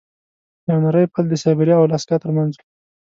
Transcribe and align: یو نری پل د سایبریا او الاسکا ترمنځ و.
یو 0.69 0.77
نری 0.83 1.03
پل 1.13 1.25
د 1.29 1.33
سایبریا 1.43 1.75
او 1.77 1.85
الاسکا 1.87 2.15
ترمنځ 2.23 2.51
و. 2.55 2.61